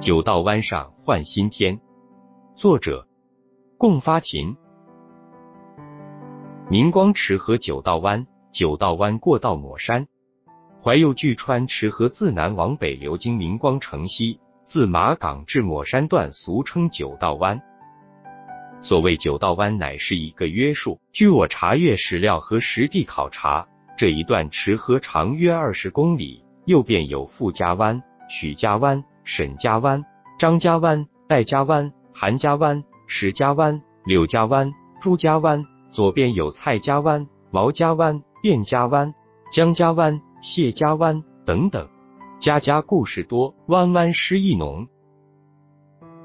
[0.00, 1.78] 九道湾上换新天。
[2.56, 3.06] 作者：
[3.76, 4.56] 贡发琴。
[6.70, 10.08] 明光池河九道湾，九道湾过到抹山。
[10.82, 17.60] 怀右巨川池河自南往北流经明光城西，自马港至抹山段，俗称九道湾。
[18.80, 20.98] 所谓九道湾，乃是一个约数。
[21.12, 30.04] 据我查阅史料和实地考察，这一段池河长约二十公里，右边有傅家湾、许家湾、沈家湾、
[30.40, 35.62] 张家湾、戴家湾、韩家湾、石家湾、柳家湾、朱家湾；
[35.92, 39.14] 左边有蔡家湾、毛家湾、卞家湾、
[39.52, 40.20] 江家湾。
[40.40, 41.88] 谢家湾等等，
[42.40, 44.88] 家家故事多，湾湾诗意浓。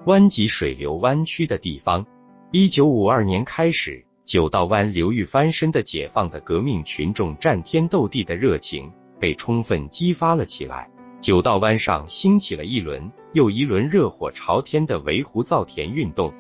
[0.07, 2.07] 湾及水流弯曲的地方。
[2.49, 10.89] 一九五二年开始，九道湾流域翻身的解放的革命群众战天斗地的热情被充分激发了起来。
[11.25, 16.31] 九道湾上兴起了一轮又一轮热火朝天的围湖造田运动，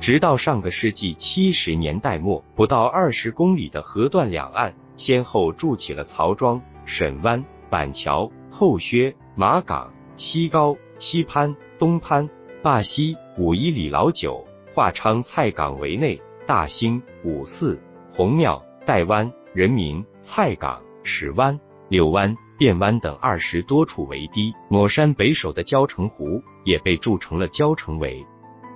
[0.00, 6.60] 直到上个世纪七十年代末，不到二十公里的河段两岸，先后筑起了曹庄。
[6.86, 12.28] 沈湾、板桥、后薛、马岗、西高、西潘、东潘、
[12.62, 14.44] 坝西、五一里、老九、
[14.74, 17.80] 华昌、蔡岗围内、大兴、五四、
[18.12, 21.60] 红庙、岱湾、人民、蔡岗、石湾、
[21.92, 24.54] 柳湾、汴湾等二十多处围堤。
[24.70, 28.26] 抹山北首的焦城湖也被筑成了焦城围，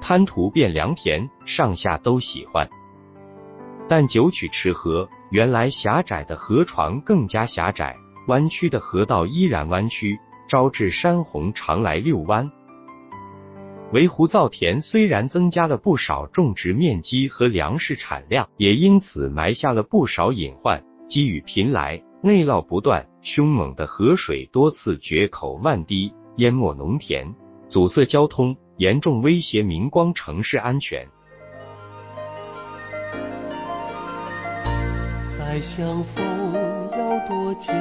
[0.03, 2.69] 滩涂变良田，上下都喜欢。
[3.89, 12.53] 但九曲池河原来狭窄的河床更加狭窄，弯曲的河道依然弯曲，招致山洪常来遛弯。
[13.95, 20.85] 围湖造田虽然增加了不少种植面积和粮食产量，也因此埋下了不少隐患。
[21.09, 27.37] 积雨频来，内涝不断，凶猛的河水多次决口漫堤，淹没农田，
[27.69, 31.07] 阻塞交通，严重威胁明光城市安全。
[35.29, 36.25] 再相逢
[36.99, 37.73] 要多久？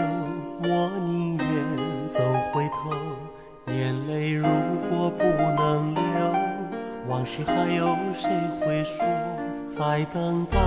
[0.61, 2.21] 我宁愿走
[2.53, 2.91] 回头。
[3.73, 4.45] 眼泪如
[4.91, 6.03] 果不能流，
[7.09, 9.03] 往事还有谁会说？
[9.67, 10.59] 再等待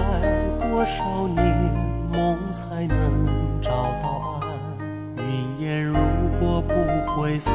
[0.58, 1.72] 多少年，
[2.10, 3.70] 梦才能找
[4.02, 4.48] 到岸？
[5.16, 5.94] 云烟如
[6.38, 6.74] 果不
[7.12, 7.54] 会散，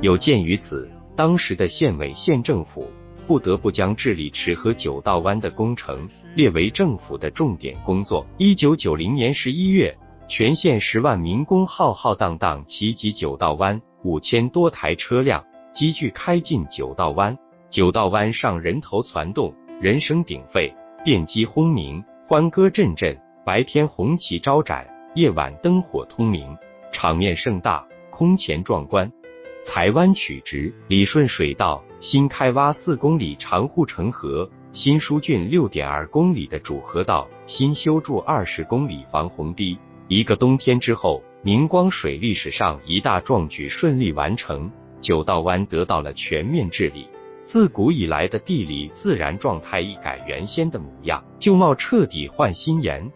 [0.00, 2.90] 有鉴于此，当时的县委县政府
[3.26, 6.08] 不得不将治理池河九道湾的工程。
[6.34, 8.26] 列为政府的重点工作。
[8.38, 9.94] 一九九零年十一月，
[10.28, 15.44] 全县十万民工浩浩荡荡齐集九道湾，五千多台车辆
[15.74, 17.36] 积聚开进九道湾。
[17.68, 20.74] 九道湾上人头攒动，人声鼎沸，
[21.04, 23.20] 电机轰鸣，欢歌阵阵。
[23.44, 26.56] 白天红旗招展，夜晚灯火通明，
[26.90, 29.12] 场面盛大，空前壮观。
[29.62, 34.48] 台湾取直，理顺水道，新开挖四公里长护城河。
[34.72, 39.76] 新疏浚六点二公里的主河道，新修筑二十公里防洪堤。
[40.08, 47.06] 一个冬天之后，明光水历史上一大壮举顺利完成，九道湾得到了全面治理。
[47.44, 53.12] 自古以来的地理自然状态一改原先的模样，旧貌彻底换新颜。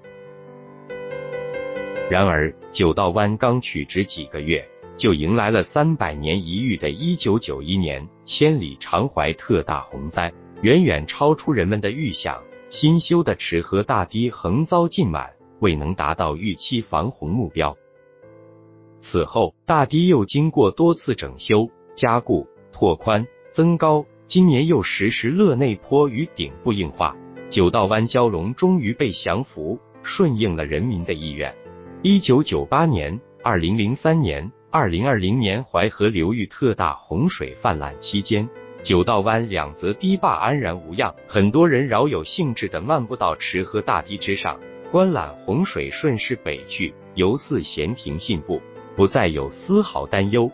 [2.08, 4.64] 然而，九道湾刚取直几个月，
[4.96, 10.32] 就迎来了三百年一遇的一九九一年千里长淮特大洪灾。
[10.62, 17.76] 远远超出人们的预想，新修的池河大堤横遭浸满，未能达到预期防洪目标。
[19.00, 27.16] 此后，大堤又经过多次整修、加固、拓宽、增高，今年又实施勒内坡与顶部硬化，
[27.50, 31.52] 九道湾蛟龙终于被降服，顺应了人民的意愿。
[32.08, 38.48] 一九九八年、二零零三年、二零二零年淮河流域特大洪水泛滥期间。
[38.84, 44.60] 九道湾两则堤坝安然无恙，很多人饶有兴致的漫步到池河大堤之上，
[44.92, 48.62] 观览洪水顺势北去，犹似闲庭信步，
[48.94, 50.48] 不再有丝毫担忧。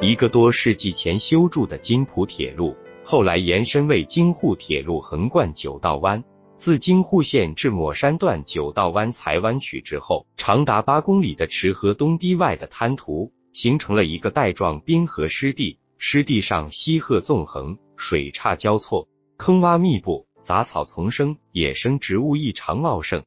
[0.00, 6.22] 一个多世纪前修筑的津浦铁路，后来延伸为京沪铁路，横贯九道湾，
[6.62, 15.80] 自京沪线至抹山段九道湾才湾曲之后，长达八公里的池河东堤外的滩涂，形成了一个带状滨河湿地。
[15.98, 23.24] 湿地上溪壑纵横，水岔交错，坑洼密布，杂草丛生，野生植物异常茂盛。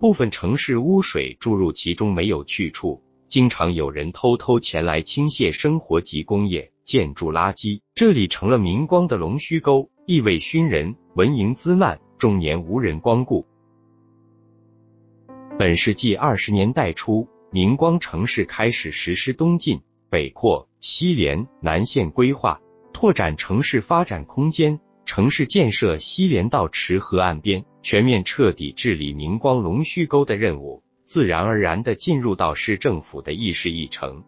[0.00, 13.46] 部分城市污水注入其中没有去处，经常有人偷偷前来倾泻生活及工业建筑垃圾，这里成了明光的龙须沟，异味熏人，蚊蝇滋漫，终年无人光顾。
[15.58, 19.80] 本世纪二十年代初，明光城市开始实施东进。
[20.10, 22.60] 北扩、西联、南线规划，
[22.92, 24.80] 拓展城市发展空间。
[25.04, 34.22] 城市建设西连到池河岸边，全面彻底治理明光龙须沟的任务，自然而然地进入到市政府的议事议程。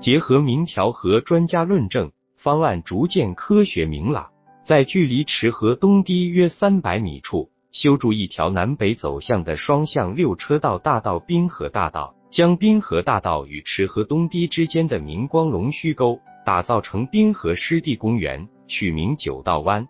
[0.00, 4.31] 结合民调和专家论证，方案逐渐科学明朗。
[4.62, 18.48] 在距离池河东堤约三百米处，修筑一条南北走向的双向六车道大道——滨河大道，将滨河大道与池河东堤之间的明光龙须沟打造成滨河湿地公园。
[18.68, 19.86] 取名九道湾，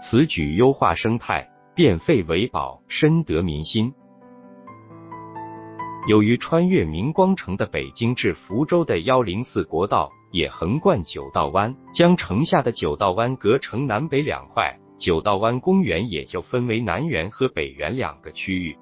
[0.00, 3.92] 此举优化生态，变废为宝，深得民心。
[6.08, 18.76] 由于穿越明光城的北京至福州的幺零四国道也横贯九道湾，将城下的九道湾隔成南北两块，九道湾公园也就分为南园和北园两个区域。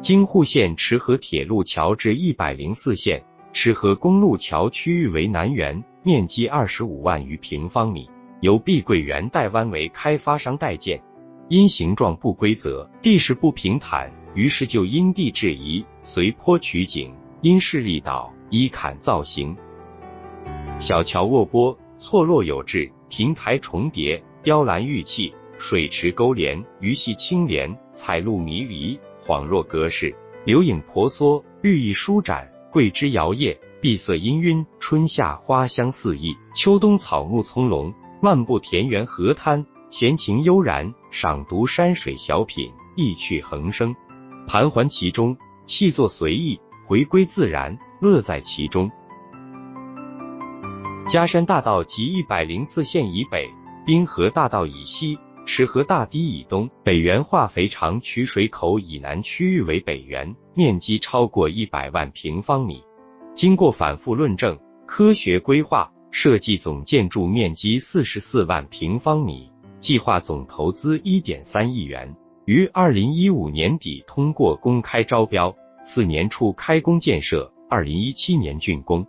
[0.00, 3.22] 京沪线池河铁路桥至一百零四线
[3.52, 5.84] 池河公路桥区域为南园。
[6.04, 8.10] 面积二十五万余平方米，
[8.40, 11.00] 由碧桂园带湾为开发商代建，
[11.46, 19.56] 因形状不规则，地势不平坦，于是就因地制宜，随坡取景，因势利导，依坎造型。
[20.78, 30.14] 小桥卧波，错落有致，亭台重叠，雕栏玉砌，水池勾连，鱼戏青莲，彩露迷离，恍若隔世，
[30.44, 33.56] 流影婆娑，绿意舒展，桂枝摇曳。
[33.80, 37.94] 碧色氤氲，春夏花香四溢，秋冬草木葱茏。
[38.20, 43.96] 漫步田园河滩，闲情悠然；赏读山水小品，意趣横生。
[44.46, 48.90] 盘桓其中，气作随意，回归自然，乐在其中。
[51.08, 53.48] 嘉山大道及一百零四线以北，
[53.86, 55.16] 滨河大道以西，
[55.46, 62.82] 池河大堤以东，北园化肥厂取水口以南区域为北园，面积超过一百万平方米。
[63.36, 72.16] 经过反复论证、科学规划设计，总建筑面积四十四万平方米，计划总投资一点三亿元，
[72.46, 75.54] 于二零一五年底通过公开招标，
[75.84, 79.06] 次年初开工建设，二零一七年竣工。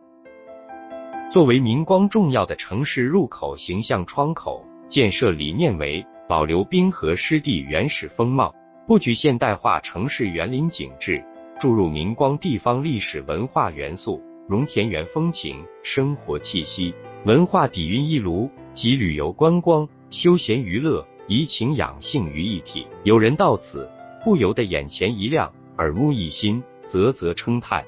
[1.30, 8.56] 作为明光重要的城市入口形象窗口，建设理念为保留滨河湿地原始风貌，
[8.88, 11.22] 布局现代化城市园林景致。
[11.60, 16.96] 注入明光地方历史文化元素，融田园风情、生活气息、
[17.26, 22.88] 文化底蕴一炉，集旅游观光、休闲娱乐、怡情养性于一体。
[23.04, 23.90] 有人到此，
[24.24, 27.84] 不由得眼前一亮，耳目一新，啧啧称叹。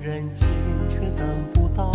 [0.00, 0.46] 人间
[0.90, 1.90] 却等不到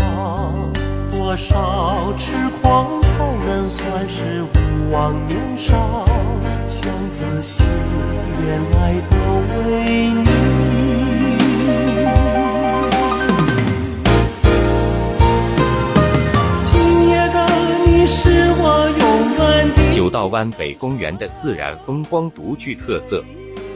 [1.12, 3.10] 多少痴狂，才
[3.46, 6.04] 能算是勿忘年少。
[6.68, 7.64] 想仔细，
[8.44, 9.16] 原来都
[9.70, 10.26] 为你。
[16.64, 17.48] 今夜的
[17.86, 19.04] 你是我永
[19.38, 19.94] 远的。
[19.94, 23.24] 九道湾北公园的自然风光独具特色，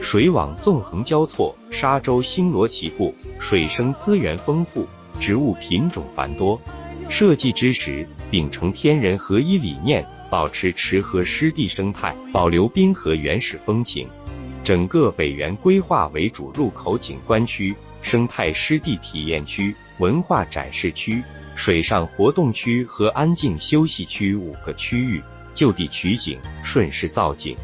[0.08, 4.86] 水网纵横交错，沙洲星罗棋布，水生资源丰富，
[5.18, 6.56] 植物品种繁多。
[7.10, 10.06] 设计之时，秉承天人合一理念。
[10.30, 14.06] 保持池河湿地生态，保留滨河原始风情。
[14.62, 21.20] 整个北园规划为主入口景观区、生态湿地体验区、文化展示区、
[21.56, 25.20] 水上活动区和安静休息区五个区域，
[25.52, 27.56] 就地取景，顺势造景。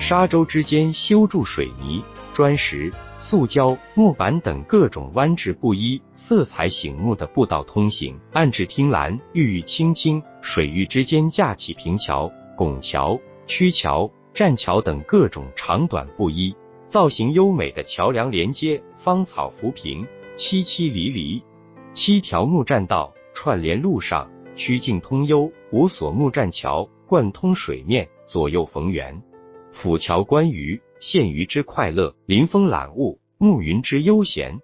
[0.00, 2.02] 沙洲之间修筑水泥、
[2.32, 2.92] 砖石。
[3.20, 16.54] 塑胶、木板等各种弯质不一、色彩醒目的步道通行，暗至汀兰、郁郁青青，水域之间架起平桥、拱桥、曲桥、栈桥等各种长短不一、
[16.86, 21.42] 造型优美的桥梁连接，芳草浮萍，凄凄离离。
[21.92, 29.20] 七条木栈道串联路上，曲径通幽；五所木栈桥贯通水面，左右逢源。
[29.80, 30.82] 抚桥观鱼。
[30.98, 34.58] 羡鱼之快乐，临风览物，暮云之悠闲，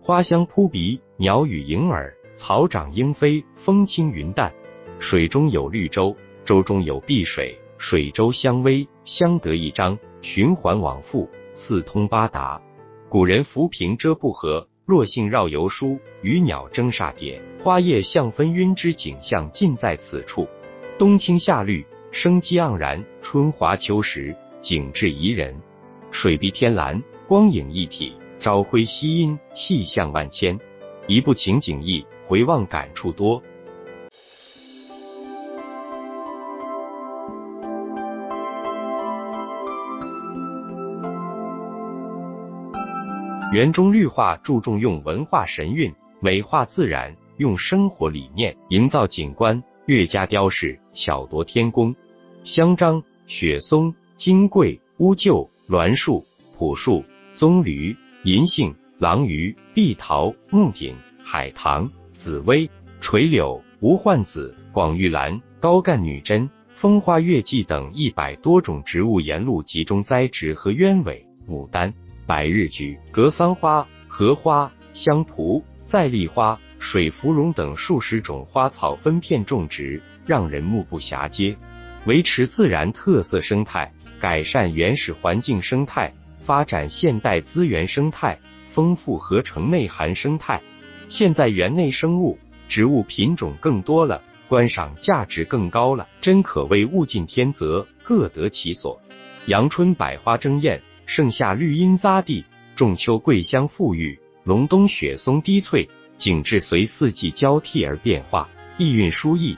[0.00, 4.54] 花香扑鼻，鸟语盈耳，草长莺飞，风轻云淡。
[5.00, 12.62] 水中有绿洲，洲中有碧水，水洲相偎，相得益彰，循环往复，四通八达。
[13.08, 20.46] 古人浮萍遮不河，若信绕游书，鱼鸟争煞蝶，花叶相纷晕之景象尽在此处。
[20.96, 25.56] 冬青夏绿，生机盎然；春华秋实，景致宜人。
[26.10, 30.58] 水碧天蓝，光影一体，朝晖夕阴，气象万千。
[31.06, 33.42] 一部情景意，回望感触多。
[43.52, 51.96] 园中绿化注重用文化神韵、美化自然，用生活理念营造景观，越加雕饰，巧夺天工。
[52.44, 57.02] 香樟、雪松、金桂、乌桕、栾树、朴树、
[57.34, 62.68] 棕榈、银杏、郎榆、碧桃、木槿、海棠、紫薇、
[63.00, 71.94] 垂柳、无患子、广玉兰、高干女贞、风花月季等一百多种植物沿路集中栽植和鸢尾、牡丹、
[72.26, 75.64] 百日菊、格桑花、荷花、香蒲。
[75.86, 81.56] 再丽花、水芙蓉等数十种花草分片种植，让人目不暇接。
[82.06, 90.60] 维持自然特色生态，改善原始环境生态，发展现代资源生态，丰富合成内涵生态。
[91.08, 99.00] 现在园内生物、植物品种更多了，观赏价值更高了，真可谓物竞天择，各得其所。
[99.46, 102.44] 阳春百花争艳，盛夏绿荫匝地，
[102.76, 104.20] 仲秋桂香馥郁。
[104.44, 109.56] 隆冬雪松低翠，景致随四季交替而变化，意蕴殊异。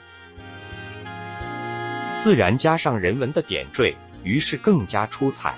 [2.17, 5.55] 自然加上人文的点缀，于是更加出彩。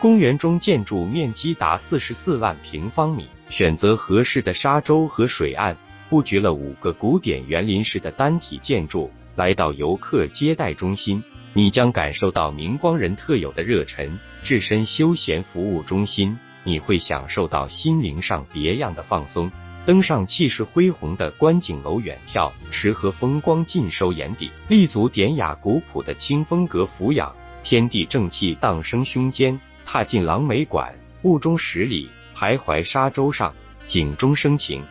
[0.00, 5.76] 公园中建筑面积达四十四万平方米，选择合适的沙洲和水岸，
[6.10, 9.10] 布局了五个古典园林式的单体建筑。
[9.36, 14.18] 来到游客接待中心，你将感受到明光人特有的热忱。
[14.42, 16.38] 置身休闲服务中心。
[16.66, 19.50] 你会享受到心灵上别样的放松。
[19.84, 33.54] 登上气势恢宏的观景楼远眺，池河风光尽收眼底；立足典雅古朴的清风阁俯仰，天地正气荡生胸间；踏进廊梅馆，雾中十里，徘徊沙洲上，
[33.86, 34.82] 景中生情。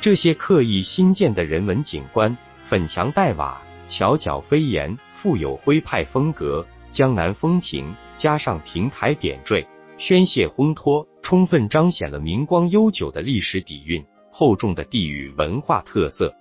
[0.00, 9.66] 这些刻意新建的人文景观，粉墙黛瓦，桥角飞檐，富有徽派风格，江南风情，加上亭台点缀。
[9.98, 16.34] 宣泄烘托，充分彰显了明光悠久的历史底蕴、厚重的地域文化特色。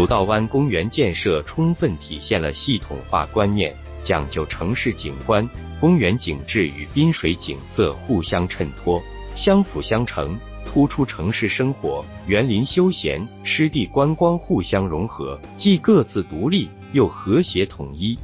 [0.00, 5.46] 九道湾公园建设充分体现了系统化观念，讲究城市景观，
[5.78, 9.02] 公园景致与滨水景色互相衬托，
[9.36, 10.40] 相辅相成。
[10.64, 18.18] 突出城市生活、园林休闲、湿地观光互相融合，既各自独立又和谐统一。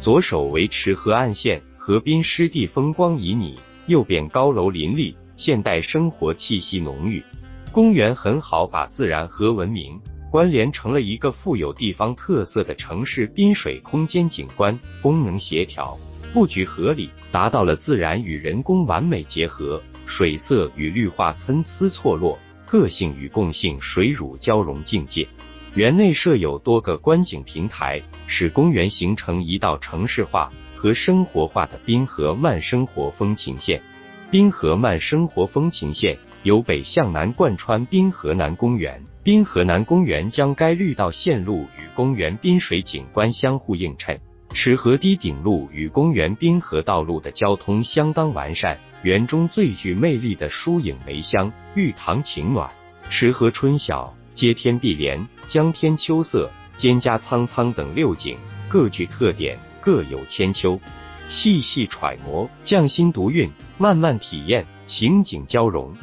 [0.00, 3.56] 左手为池河岸线，河滨湿地风光旖旎；
[3.86, 7.22] 右边高楼林立，现代生活气息浓郁。
[7.70, 15.98] 公园很好把自然和文明关联成了一个富有地方特色的城市滨水空间景观，功能协调。
[16.32, 25.26] 布局合理，达到了自然与人工完美结合，水色与绿化参差错落，个性与共性水乳交融境界。
[25.74, 33.82] 园内设有多个观景平台，使公园形成一道城市化和生活化的滨河慢生活风情线。
[34.30, 44.18] 滨河慢生活风情线由北向南贯穿滨河南公园，滨河南公园将该绿道线路与公园滨水景观相互映衬。
[44.52, 52.70] 池河堤顶路与公园滨河道路的交通相当完善，园中最具魅力的疏影梅香、玉堂晴暖、
[53.10, 60.80] 池河春晓、接天碧莲、江天秋色、蒹葭苍苍等六景，各具特点，各有千秋。
[61.28, 65.94] 细细揣摩，匠心独运，慢慢体验，情景交融，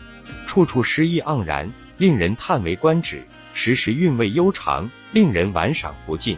[0.58, 3.20] 处处诗意盎然，令人叹为观止；
[3.54, 6.36] 时时韵味悠长，令人玩赏不尽。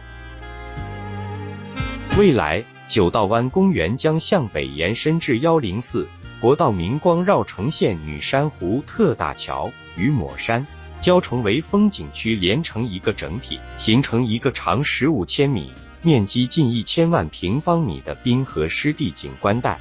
[2.18, 6.06] 未来，九道湾公园将向北延伸至幺零四
[6.38, 10.66] 国道明光绕城线女山湖特大桥与抹山
[11.00, 15.72] 交成为风景区，连成一个整体，形成一个长十五千米、
[16.02, 19.78] 面积近一千万平方米的滨河湿地景观带。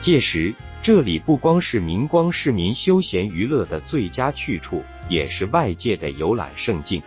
[0.00, 7.02] 届时，这里不光是明光市民休闲娱乐的最佳去处，也是外界的游览胜境。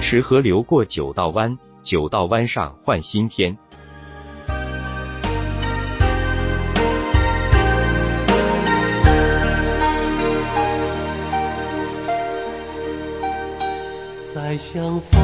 [0.00, 1.58] 池河流过九道湾。
[1.82, 3.56] 九道湾上换新天，
[14.34, 15.20] 再相逢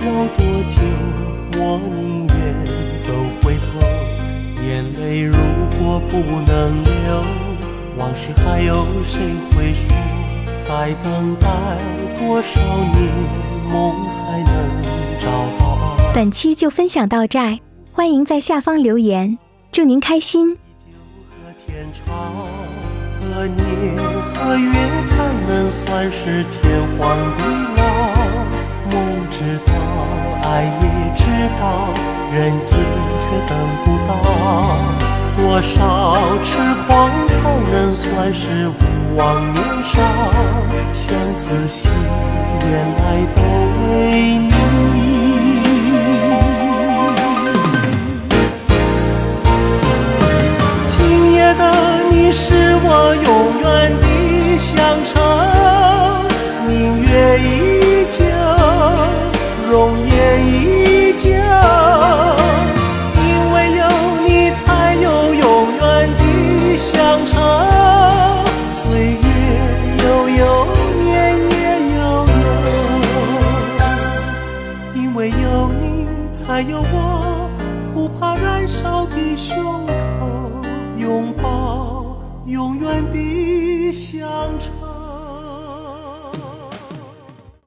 [0.00, 0.80] 要多久？
[1.58, 3.12] 我宁愿走
[3.42, 4.01] 回头，
[4.66, 5.34] 眼泪如
[5.78, 7.24] 果不能流，
[7.96, 9.18] 往事还有谁
[9.50, 9.96] 会说？
[10.66, 11.48] 再等待
[12.16, 12.60] 多少
[12.94, 13.10] 年，
[13.72, 14.54] 梦才能
[15.20, 15.26] 找
[15.58, 16.12] 到？
[16.14, 17.58] 本期就分享到这，
[17.92, 19.38] 欢迎在下方留言，
[19.72, 20.56] 祝您开心。
[20.56, 22.14] 和天长，
[23.20, 23.96] 何年
[24.34, 24.72] 何月
[25.06, 25.16] 才
[25.48, 27.44] 能算是天荒地
[27.76, 27.82] 老？
[28.92, 29.72] 梦知道，
[30.44, 31.22] 爱也知。
[31.58, 31.88] 道，
[32.34, 32.78] 人间
[33.20, 33.52] 却等
[33.84, 34.10] 不到。
[35.36, 35.76] 多少
[36.42, 36.90] 痴狂
[37.28, 37.32] 才
[37.70, 39.20] 能算是无望
[39.52, 40.00] 年少？
[40.92, 41.90] 相思心，
[42.70, 43.02] 原来
[43.34, 43.38] 都
[43.92, 43.92] 为
[44.38, 44.50] 你。
[50.88, 50.92] 今
[51.32, 51.60] 夜的
[52.10, 53.66] 你是我永远
[54.00, 54.04] 的
[54.58, 54.72] 乡
[55.12, 55.12] 愁，
[56.66, 56.70] 明
[57.02, 57.42] 月依
[58.10, 58.20] 旧，